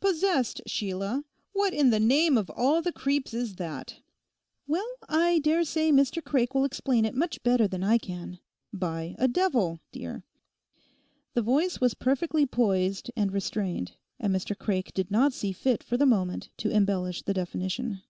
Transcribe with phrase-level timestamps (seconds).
[0.00, 1.22] '"Possessed," Sheila!
[1.52, 3.96] What in the name of all the creeps is that?'
[4.66, 8.38] 'Well, I dare say Mr Craik will explain it much better than I can.
[8.72, 10.24] By a devil, dear.'
[11.34, 15.98] The voice was perfectly poised and restrained, and Mr Craik did not see fit for
[15.98, 18.00] the moment to embellish the definition.